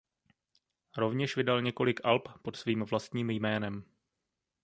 [0.97, 3.83] Rovněž vydal několik alb pod svým vlastním jménem.